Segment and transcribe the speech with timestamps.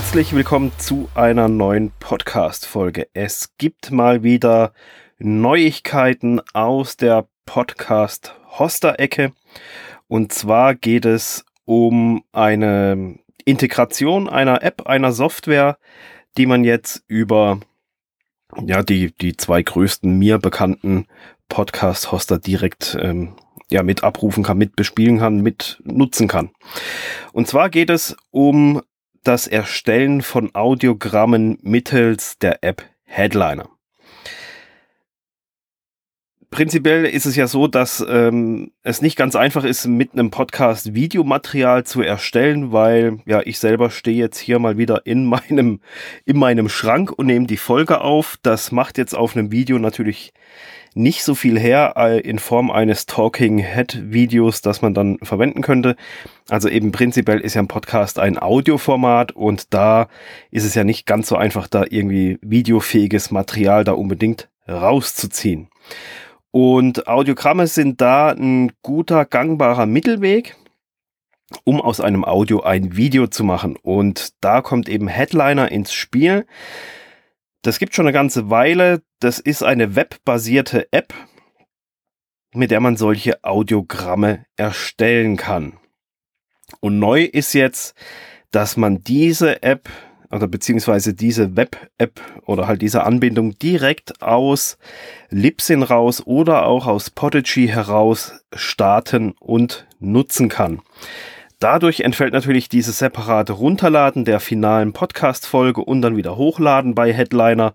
[0.00, 3.08] Herzlich willkommen zu einer neuen Podcast-Folge.
[3.12, 4.72] Es gibt mal wieder
[5.18, 9.32] Neuigkeiten aus der Podcast-Hoster-Ecke.
[10.08, 15.76] Und zwar geht es um eine Integration einer App, einer Software,
[16.38, 17.60] die man jetzt über
[18.64, 21.08] ja, die, die zwei größten mir bekannten
[21.50, 23.36] Podcast-Hoster direkt ähm,
[23.70, 26.50] ja, mit abrufen kann, mit bespielen kann, mit nutzen kann.
[27.32, 28.80] Und zwar geht es um
[29.24, 33.68] das Erstellen von Audiogrammen mittels der App Headliner.
[36.50, 40.94] Prinzipiell ist es ja so, dass ähm, es nicht ganz einfach ist, mit einem Podcast
[40.94, 45.80] Videomaterial zu erstellen, weil ja ich selber stehe jetzt hier mal wieder in meinem
[46.24, 48.36] in meinem Schrank und nehme die Folge auf.
[48.42, 50.32] Das macht jetzt auf einem Video natürlich
[50.94, 55.94] nicht so viel her in Form eines Talking Head Videos, das man dann verwenden könnte.
[56.48, 60.08] Also eben prinzipiell ist ja ein Podcast ein Audioformat und da
[60.50, 65.68] ist es ja nicht ganz so einfach, da irgendwie videofähiges Material da unbedingt rauszuziehen.
[66.52, 70.56] Und Audiogramme sind da ein guter, gangbarer Mittelweg,
[71.64, 73.76] um aus einem Audio ein Video zu machen.
[73.76, 76.46] Und da kommt eben Headliner ins Spiel.
[77.62, 79.02] Das gibt schon eine ganze Weile.
[79.20, 81.14] Das ist eine webbasierte App,
[82.52, 85.74] mit der man solche Audiogramme erstellen kann.
[86.80, 87.94] Und neu ist jetzt,
[88.50, 89.88] dass man diese App
[90.30, 94.78] oder beziehungsweise diese Web-App oder halt diese Anbindung direkt aus
[95.30, 100.80] Libsyn raus oder auch aus Podigy heraus starten und nutzen kann.
[101.60, 107.74] Dadurch entfällt natürlich dieses separate Runterladen der finalen Podcast-Folge und dann wieder hochladen bei Headliner.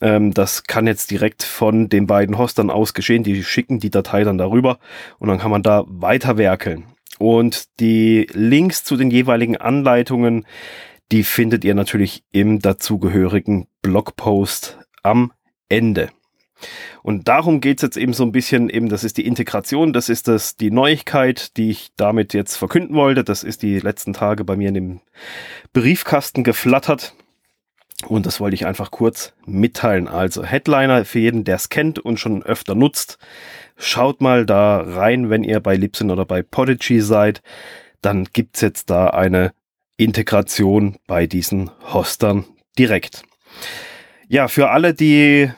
[0.00, 3.22] Ähm, das kann jetzt direkt von den beiden Hostern aus geschehen.
[3.22, 4.78] Die schicken die Datei dann darüber
[5.18, 6.86] und dann kann man da weiterwerkeln.
[7.18, 10.46] Und die Links zu den jeweiligen Anleitungen,
[11.12, 15.32] die findet ihr natürlich im dazugehörigen Blogpost am
[15.68, 16.10] Ende.
[17.02, 20.28] Und darum geht's jetzt eben so ein bisschen, eben, das ist die Integration, das ist
[20.28, 23.24] das, die Neuigkeit, die ich damit jetzt verkünden wollte.
[23.24, 25.00] Das ist die letzten Tage bei mir in dem
[25.72, 27.14] Briefkasten geflattert.
[28.06, 30.08] Und das wollte ich einfach kurz mitteilen.
[30.08, 33.18] Also Headliner für jeden, der es kennt und schon öfter nutzt.
[33.76, 37.42] Schaut mal da rein, wenn ihr bei Libsyn oder bei Podigy seid.
[38.00, 39.52] Dann gibt's jetzt da eine
[40.00, 42.46] Integration bei diesen Hostern
[42.78, 43.22] direkt.
[44.28, 45.50] Ja, für alle, die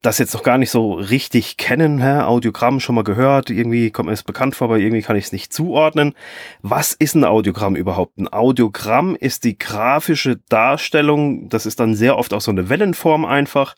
[0.00, 2.20] das jetzt noch gar nicht so richtig kennen, hä?
[2.22, 5.32] Audiogramm schon mal gehört, irgendwie kommt mir es bekannt vor, aber irgendwie kann ich es
[5.32, 6.14] nicht zuordnen.
[6.62, 8.16] Was ist ein Audiogramm überhaupt?
[8.16, 13.26] Ein Audiogramm ist die grafische Darstellung, das ist dann sehr oft auch so eine Wellenform
[13.26, 13.74] einfach,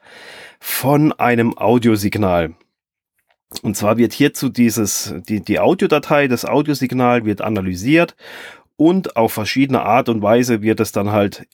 [0.60, 2.54] von einem Audiosignal.
[3.62, 8.14] Und zwar wird hierzu dieses, die, die Audiodatei, das Audiosignal wird analysiert
[8.82, 11.46] und auf verschiedene Art und Weise wird es dann halt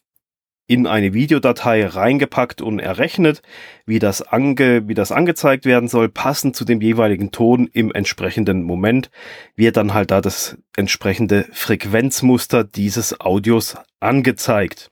[0.66, 3.42] in eine Videodatei reingepackt und errechnet,
[3.84, 8.62] wie das, ange, wie das angezeigt werden soll, passend zu dem jeweiligen Ton im entsprechenden
[8.62, 9.10] Moment,
[9.56, 14.90] wird dann halt da das entsprechende Frequenzmuster dieses Audios angezeigt.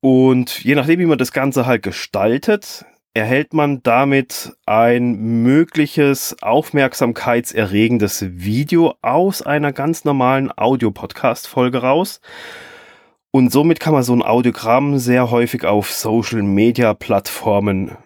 [0.00, 2.84] Und je nachdem, wie man das Ganze halt gestaltet,
[3.14, 12.20] erhält man damit ein mögliches aufmerksamkeitserregendes Video aus einer ganz normalen Audio-Podcast-Folge raus
[13.32, 17.96] und somit kann man so ein Audiogramm sehr häufig auf Social Media Plattformen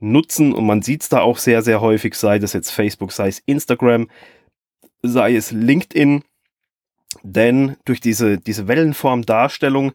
[0.00, 3.28] nutzen und man sieht es da auch sehr, sehr häufig, sei das jetzt Facebook, sei
[3.28, 4.08] es Instagram,
[5.02, 6.22] sei es LinkedIn.
[7.22, 9.92] Denn durch diese, diese Wellenform-Darstellung,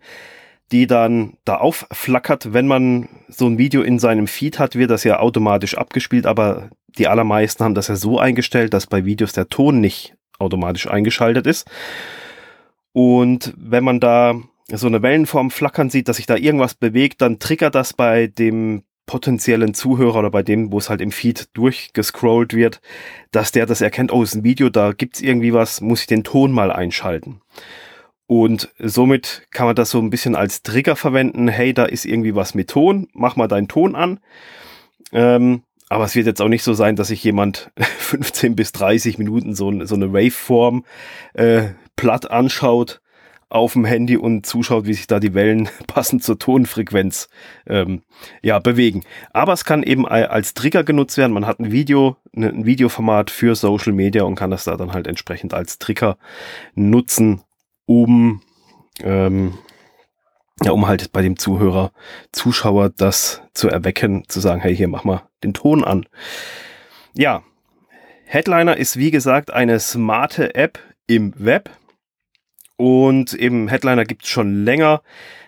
[0.71, 5.03] die dann da aufflackert, wenn man so ein Video in seinem Feed hat, wird das
[5.03, 9.47] ja automatisch abgespielt, aber die allermeisten haben das ja so eingestellt, dass bei Videos der
[9.47, 11.69] Ton nicht automatisch eingeschaltet ist.
[12.93, 14.35] Und wenn man da
[14.71, 18.83] so eine Wellenform flackern sieht, dass sich da irgendwas bewegt, dann triggert das bei dem
[19.05, 22.79] potenziellen Zuhörer oder bei dem, wo es halt im Feed durchgescrollt wird,
[23.31, 26.23] dass der das erkennt, oh, ist ein Video, da gibt's irgendwie was, muss ich den
[26.23, 27.41] Ton mal einschalten.
[28.29, 32.35] Und somit kann man das so ein bisschen als Trigger verwenden, hey, da ist irgendwie
[32.35, 34.19] was mit Ton, mach mal deinen Ton an.
[35.11, 39.17] Ähm, aber es wird jetzt auch nicht so sein, dass sich jemand 15 bis 30
[39.17, 40.85] Minuten so, so eine Waveform
[41.33, 43.01] äh, platt anschaut
[43.49, 47.29] auf dem Handy und zuschaut, wie sich da die Wellen passend zur Tonfrequenz
[47.65, 48.03] ähm,
[48.43, 49.05] ja, bewegen.
[49.33, 51.33] Aber es kann eben als Trigger genutzt werden.
[51.33, 54.93] Man hat ein Video, ne, ein Videoformat für Social Media und kann das da dann
[54.93, 56.19] halt entsprechend als Trigger
[56.75, 57.41] nutzen,
[57.89, 58.39] um
[59.01, 59.57] ähm,
[60.61, 61.91] ja, um halt bei dem Zuhörer,
[62.31, 66.05] Zuschauer das zu erwecken, zu sagen, hey, hier mach mal den Ton an.
[67.15, 67.41] Ja,
[68.25, 70.77] Headliner ist wie gesagt eine smarte App
[71.07, 71.71] im Web
[72.77, 75.01] Und eben Headliner gibt es schon länger.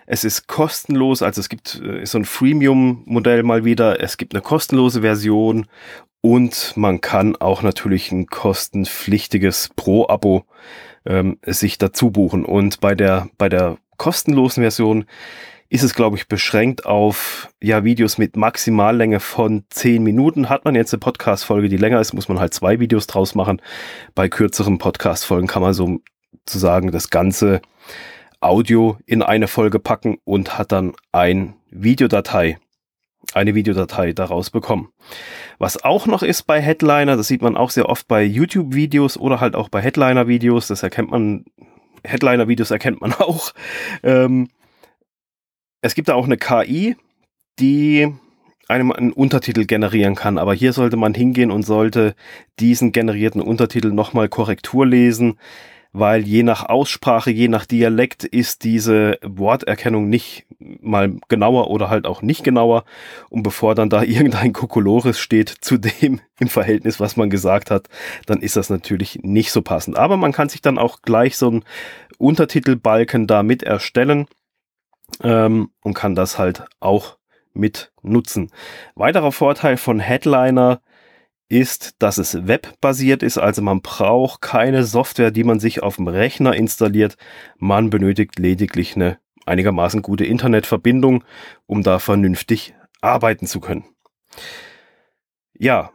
[0.06, 4.02] Es ist kostenlos, also es gibt äh, so ein Freemium-Modell mal wieder.
[4.02, 5.66] Es gibt eine kostenlose Version
[6.22, 10.44] und man kann auch natürlich ein kostenpflichtiges Pro-Abo
[11.04, 12.44] ähm, sich dazu buchen.
[12.44, 15.04] Und bei der, bei der kostenlosen Version
[15.68, 20.48] ist es, glaube ich, beschränkt auf ja, Videos mit Maximallänge von 10 Minuten.
[20.48, 23.60] Hat man jetzt eine Podcast-Folge, die länger ist, muss man halt zwei Videos draus machen.
[24.14, 27.62] Bei kürzeren Podcast-Folgen kann man sozusagen das ganze
[28.40, 32.58] Audio in eine Folge packen und hat dann ein Videodatei,
[33.34, 34.90] eine Videodatei daraus bekommen.
[35.58, 39.40] Was auch noch ist bei Headliner, das sieht man auch sehr oft bei YouTube-Videos oder
[39.40, 41.44] halt auch bei Headliner-Videos, das erkennt man,
[42.04, 43.52] Headliner-Videos erkennt man auch.
[44.02, 44.48] Ähm,
[45.80, 46.96] es gibt da auch eine KI,
[47.58, 48.12] die
[48.68, 50.38] einem einen Untertitel generieren kann.
[50.38, 52.14] Aber hier sollte man hingehen und sollte
[52.58, 55.38] diesen generierten Untertitel nochmal Korrektur lesen,
[55.92, 62.06] weil je nach Aussprache, je nach Dialekt ist diese Worterkennung nicht mal genauer oder halt
[62.06, 62.84] auch nicht genauer.
[63.28, 67.88] Und bevor dann da irgendein Kokolores steht zu dem im Verhältnis, was man gesagt hat,
[68.26, 69.98] dann ist das natürlich nicht so passend.
[69.98, 71.64] Aber man kann sich dann auch gleich so einen
[72.18, 74.26] Untertitelbalken da mit erstellen
[75.22, 77.18] ähm, und kann das halt auch
[77.52, 78.50] mit nutzen.
[78.94, 80.80] Weiterer Vorteil von Headliner
[81.52, 86.08] ist, dass es webbasiert ist, also man braucht keine Software, die man sich auf dem
[86.08, 87.18] Rechner installiert.
[87.58, 91.24] Man benötigt lediglich eine einigermaßen gute Internetverbindung,
[91.66, 93.84] um da vernünftig arbeiten zu können.
[95.52, 95.90] Ja,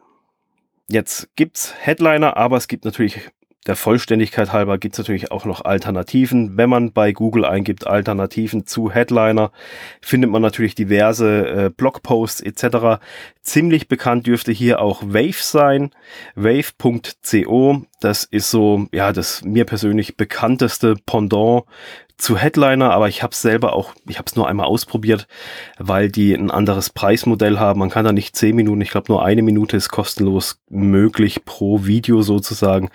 [0.88, 3.19] jetzt gibt's Headliner, aber es gibt natürlich
[3.65, 6.56] der Vollständigkeit halber gibt es natürlich auch noch Alternativen.
[6.56, 9.51] Wenn man bei Google eingibt Alternativen zu Headliner,
[10.01, 13.01] findet man natürlich diverse äh, Blogposts etc.
[13.42, 15.92] Ziemlich bekannt dürfte hier auch Wave sein.
[16.36, 21.63] Wave.co, das ist so, ja, das mir persönlich bekannteste Pendant
[22.18, 25.28] zu Headliner, aber ich habe es selber auch, ich habe es nur einmal ausprobiert,
[25.78, 27.80] weil die ein anderes Preismodell haben.
[27.80, 31.86] Man kann da nicht zehn Minuten, ich glaube nur eine Minute ist kostenlos möglich pro
[31.86, 32.90] Video sozusagen.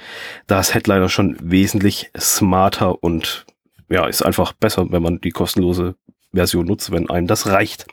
[0.47, 3.47] Da ist Headliner schon wesentlich smarter und
[3.89, 5.95] ja, ist einfach besser, wenn man die kostenlose
[6.33, 7.87] Version nutzt, wenn einem das reicht.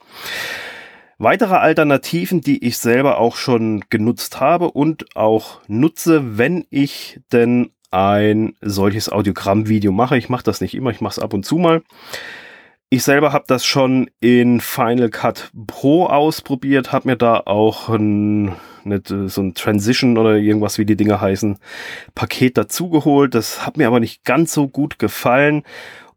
[1.18, 7.72] Weitere Alternativen, die ich selber auch schon genutzt habe und auch nutze, wenn ich denn
[7.92, 10.18] ein solches Audiogramm-Video mache.
[10.18, 11.82] Ich mache das nicht immer, ich mache es ab und zu mal.
[12.92, 18.56] Ich selber habe das schon in Final Cut Pro ausprobiert, habe mir da auch ein,
[18.84, 21.60] nicht, so ein Transition oder irgendwas, wie die Dinger heißen,
[22.16, 23.36] Paket dazugeholt.
[23.36, 25.64] Das hat mir aber nicht ganz so gut gefallen.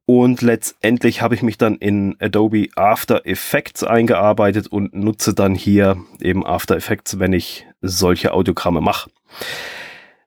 [0.07, 5.99] Und letztendlich habe ich mich dann in Adobe After Effects eingearbeitet und nutze dann hier
[6.21, 9.11] eben After Effects, wenn ich solche Audiogramme mache.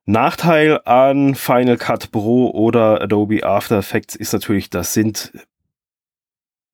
[0.05, 5.31] Nachteil an Final Cut Pro oder Adobe After Effects ist natürlich, das sind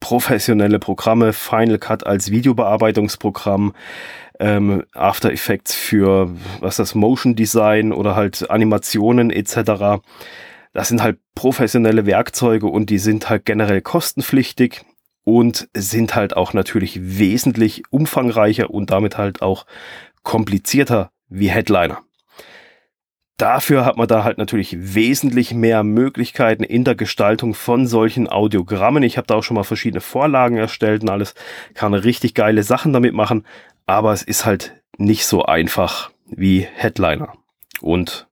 [0.01, 3.74] professionelle Programme, Final Cut als Videobearbeitungsprogramm,
[4.39, 6.30] ähm, After Effects für
[6.60, 10.01] was das Motion Design oder halt Animationen etc.
[10.74, 14.81] Das sind halt professionelle Werkzeuge und die sind halt generell kostenpflichtig
[15.24, 19.66] und sind halt auch natürlich wesentlich umfangreicher und damit halt auch
[20.23, 22.02] komplizierter wie Headliner.
[23.42, 29.02] Dafür hat man da halt natürlich wesentlich mehr Möglichkeiten in der Gestaltung von solchen Audiogrammen.
[29.02, 31.33] Ich habe da auch schon mal verschiedene Vorlagen erstellt und alles.
[31.74, 33.48] Kann richtig geile Sachen damit machen,
[33.88, 37.33] aber es ist halt nicht so einfach wie Headliner.
[37.81, 38.28] Und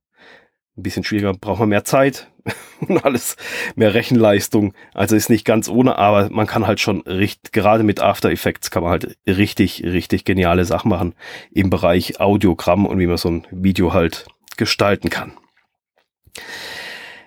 [0.78, 2.28] ein bisschen schwieriger, braucht man mehr Zeit
[2.88, 3.36] und alles,
[3.76, 4.76] mehr Rechenleistung.
[4.94, 8.70] Also ist nicht ganz ohne, aber man kann halt schon richtig, gerade mit After Effects
[8.70, 11.16] kann man halt richtig, richtig geniale Sachen machen
[11.52, 14.28] im Bereich Audiogramm und wie man so ein Video halt
[14.60, 15.32] gestalten kann.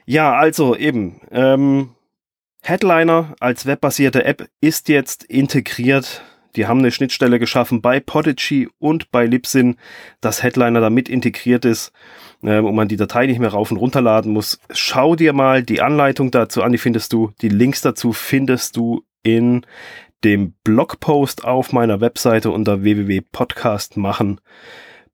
[0.07, 1.91] Ja, also eben, ähm,
[2.62, 6.23] Headliner als webbasierte App ist jetzt integriert.
[6.55, 9.77] Die haben eine Schnittstelle geschaffen bei Podigy und bei Libsyn,
[10.21, 11.93] dass Headliner damit integriert ist
[12.45, 14.61] ähm, und man die Datei nicht mehr rauf und runterladen muss.
[14.71, 17.33] Schau dir mal die Anleitung dazu an, die findest du.
[17.41, 19.65] Die Links dazu findest du in
[20.23, 24.39] dem Blogpost auf meiner Webseite unter www.podcastmachen.com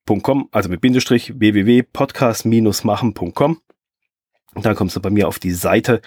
[0.08, 3.60] www.podcast-machen.com, also mit Bindestrich www.podcast-machen.com.
[4.54, 6.00] Dann kommst du bei mir auf die Seite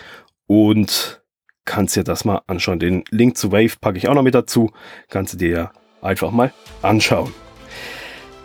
[0.48, 1.22] und
[1.66, 2.80] kannst dir das mal anschauen.
[2.80, 4.72] Den Link zu Wave packe ich auch noch mit dazu.
[5.10, 7.34] Kannst du dir einfach mal anschauen.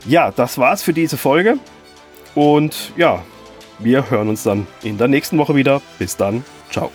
[0.07, 1.59] Ja, das war's für diese Folge.
[2.35, 3.25] Und ja,
[3.79, 5.81] wir hören uns dann in der nächsten Woche wieder.
[5.99, 6.45] Bis dann.
[6.71, 6.93] Ciao.